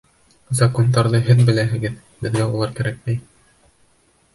—Закондарҙы 0.59 1.21
һеҙ 1.29 1.45
беләһегеҙ, 1.51 2.03
беҙгә 2.25 2.51
улар 2.59 2.77
кәрәкмәй. 2.83 3.23